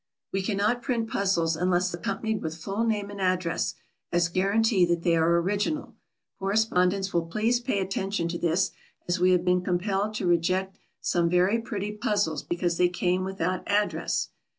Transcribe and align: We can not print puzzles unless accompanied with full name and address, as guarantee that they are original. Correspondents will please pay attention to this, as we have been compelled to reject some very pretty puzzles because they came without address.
We 0.31 0.41
can 0.41 0.57
not 0.57 0.81
print 0.81 1.11
puzzles 1.11 1.55
unless 1.55 1.93
accompanied 1.93 2.41
with 2.41 2.57
full 2.57 2.83
name 2.85 3.11
and 3.11 3.21
address, 3.21 3.75
as 4.11 4.29
guarantee 4.29 4.83
that 4.85 5.03
they 5.03 5.15
are 5.15 5.37
original. 5.39 5.93
Correspondents 6.39 7.13
will 7.13 7.27
please 7.27 7.59
pay 7.59 7.79
attention 7.79 8.27
to 8.29 8.39
this, 8.39 8.71
as 9.07 9.19
we 9.19 9.29
have 9.29 9.45
been 9.45 9.61
compelled 9.61 10.15
to 10.15 10.25
reject 10.25 10.79
some 11.01 11.29
very 11.29 11.59
pretty 11.61 11.91
puzzles 11.91 12.41
because 12.41 12.77
they 12.77 12.89
came 12.89 13.23
without 13.23 13.61
address. 13.69 14.29